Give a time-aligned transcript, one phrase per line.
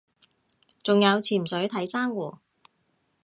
[0.81, 2.39] 仲有潛水睇珊瑚